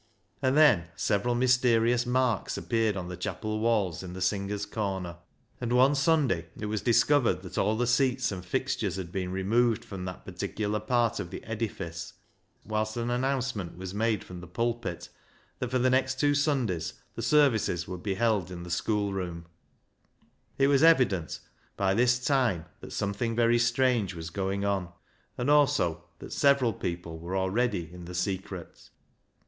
[0.41, 5.17] And then several mysterious marks appeared on the chapel walls in the singers' corner,
[5.59, 9.85] and one Sunday it was discovered that all the seats and fixtures had been removed
[9.85, 12.13] from that par ticular part of the edifice,
[12.65, 15.09] whilst an announce ment was made from the pulpit
[15.59, 19.45] that for the next two Sundays the services would be held in the schoolroom.
[20.55, 24.31] 24 370 BECKSIDE LIGHTS It was evident by this time that something very strange was
[24.31, 24.89] going on,
[25.37, 28.89] and also that several people were already in the secret.